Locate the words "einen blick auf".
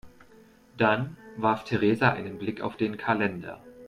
2.11-2.75